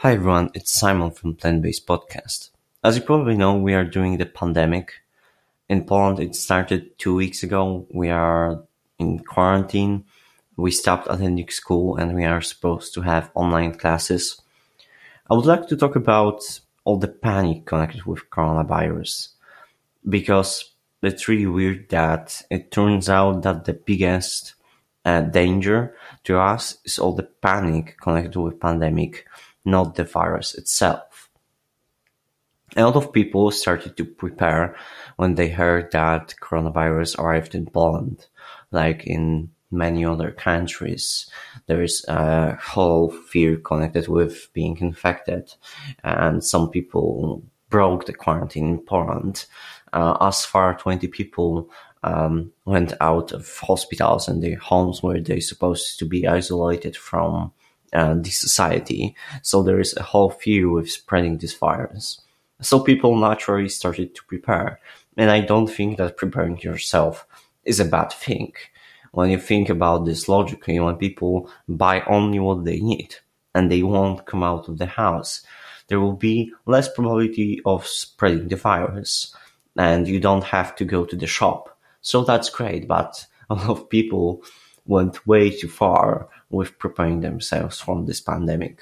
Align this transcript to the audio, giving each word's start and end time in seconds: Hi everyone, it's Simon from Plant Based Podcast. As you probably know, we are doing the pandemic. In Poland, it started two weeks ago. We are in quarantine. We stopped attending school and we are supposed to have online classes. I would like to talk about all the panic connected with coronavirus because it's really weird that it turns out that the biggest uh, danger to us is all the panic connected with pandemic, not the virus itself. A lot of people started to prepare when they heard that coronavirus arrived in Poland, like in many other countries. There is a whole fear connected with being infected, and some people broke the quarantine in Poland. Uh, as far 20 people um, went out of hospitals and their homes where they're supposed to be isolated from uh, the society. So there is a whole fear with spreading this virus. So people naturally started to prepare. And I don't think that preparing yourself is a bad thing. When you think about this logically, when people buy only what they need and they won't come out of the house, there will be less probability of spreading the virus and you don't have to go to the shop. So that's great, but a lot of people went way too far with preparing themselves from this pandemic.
Hi 0.00 0.12
everyone, 0.12 0.50
it's 0.52 0.78
Simon 0.78 1.10
from 1.10 1.36
Plant 1.36 1.62
Based 1.62 1.86
Podcast. 1.86 2.50
As 2.84 2.98
you 2.98 3.02
probably 3.02 3.34
know, 3.34 3.56
we 3.56 3.72
are 3.72 3.82
doing 3.82 4.18
the 4.18 4.26
pandemic. 4.26 4.92
In 5.70 5.86
Poland, 5.86 6.20
it 6.20 6.34
started 6.34 6.98
two 6.98 7.14
weeks 7.14 7.42
ago. 7.42 7.86
We 7.90 8.10
are 8.10 8.62
in 8.98 9.20
quarantine. 9.20 10.04
We 10.58 10.70
stopped 10.70 11.06
attending 11.08 11.48
school 11.48 11.96
and 11.96 12.14
we 12.14 12.26
are 12.26 12.42
supposed 12.42 12.92
to 12.92 13.00
have 13.00 13.30
online 13.34 13.72
classes. 13.78 14.42
I 15.30 15.34
would 15.34 15.46
like 15.46 15.66
to 15.68 15.78
talk 15.78 15.96
about 15.96 16.42
all 16.84 16.98
the 16.98 17.08
panic 17.08 17.64
connected 17.64 18.04
with 18.04 18.28
coronavirus 18.28 19.28
because 20.06 20.74
it's 21.00 21.26
really 21.26 21.46
weird 21.46 21.88
that 21.88 22.42
it 22.50 22.70
turns 22.70 23.08
out 23.08 23.44
that 23.44 23.64
the 23.64 23.72
biggest 23.72 24.56
uh, 25.06 25.22
danger 25.22 25.96
to 26.24 26.38
us 26.38 26.76
is 26.84 26.98
all 26.98 27.14
the 27.14 27.30
panic 27.40 27.96
connected 27.98 28.38
with 28.38 28.60
pandemic, 28.60 29.24
not 29.66 29.96
the 29.96 30.04
virus 30.04 30.54
itself. 30.54 31.28
A 32.76 32.84
lot 32.84 32.96
of 32.96 33.12
people 33.12 33.50
started 33.50 33.96
to 33.96 34.04
prepare 34.04 34.76
when 35.16 35.34
they 35.34 35.48
heard 35.48 35.92
that 35.92 36.34
coronavirus 36.40 37.18
arrived 37.18 37.54
in 37.54 37.66
Poland, 37.66 38.26
like 38.70 39.06
in 39.06 39.50
many 39.70 40.04
other 40.04 40.30
countries. 40.30 41.28
There 41.66 41.82
is 41.82 42.04
a 42.08 42.56
whole 42.56 43.10
fear 43.10 43.56
connected 43.56 44.08
with 44.08 44.52
being 44.52 44.78
infected, 44.78 45.54
and 46.04 46.44
some 46.44 46.70
people 46.70 47.42
broke 47.68 48.06
the 48.06 48.12
quarantine 48.12 48.68
in 48.68 48.78
Poland. 48.78 49.46
Uh, 49.92 50.16
as 50.20 50.44
far 50.44 50.76
20 50.76 51.08
people 51.08 51.70
um, 52.02 52.52
went 52.64 52.92
out 53.00 53.32
of 53.32 53.58
hospitals 53.58 54.28
and 54.28 54.42
their 54.42 54.58
homes 54.58 55.02
where 55.02 55.20
they're 55.20 55.40
supposed 55.40 55.98
to 55.98 56.04
be 56.04 56.26
isolated 56.26 56.96
from 56.96 57.52
uh, 57.92 58.14
the 58.14 58.30
society. 58.30 59.14
So 59.42 59.62
there 59.62 59.80
is 59.80 59.96
a 59.96 60.02
whole 60.02 60.30
fear 60.30 60.68
with 60.68 60.90
spreading 60.90 61.38
this 61.38 61.54
virus. 61.54 62.20
So 62.60 62.80
people 62.80 63.16
naturally 63.16 63.68
started 63.68 64.14
to 64.14 64.24
prepare. 64.24 64.80
And 65.16 65.30
I 65.30 65.40
don't 65.40 65.66
think 65.66 65.98
that 65.98 66.16
preparing 66.16 66.58
yourself 66.58 67.26
is 67.64 67.80
a 67.80 67.84
bad 67.84 68.12
thing. 68.12 68.52
When 69.12 69.30
you 69.30 69.38
think 69.38 69.68
about 69.68 70.04
this 70.04 70.28
logically, 70.28 70.78
when 70.78 70.96
people 70.96 71.50
buy 71.68 72.02
only 72.02 72.38
what 72.38 72.64
they 72.64 72.80
need 72.80 73.16
and 73.54 73.70
they 73.70 73.82
won't 73.82 74.26
come 74.26 74.42
out 74.42 74.68
of 74.68 74.78
the 74.78 74.86
house, 74.86 75.42
there 75.88 76.00
will 76.00 76.14
be 76.14 76.52
less 76.66 76.92
probability 76.92 77.60
of 77.64 77.86
spreading 77.86 78.48
the 78.48 78.56
virus 78.56 79.34
and 79.76 80.08
you 80.08 80.20
don't 80.20 80.44
have 80.44 80.74
to 80.76 80.84
go 80.84 81.04
to 81.04 81.16
the 81.16 81.26
shop. 81.26 81.78
So 82.00 82.24
that's 82.24 82.50
great, 82.50 82.88
but 82.88 83.26
a 83.50 83.54
lot 83.54 83.68
of 83.68 83.88
people 83.88 84.42
went 84.86 85.26
way 85.26 85.50
too 85.50 85.68
far 85.68 86.28
with 86.50 86.78
preparing 86.78 87.20
themselves 87.20 87.80
from 87.80 88.06
this 88.06 88.20
pandemic. 88.20 88.80